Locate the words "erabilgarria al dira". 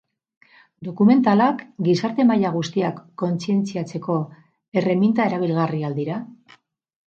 5.33-6.21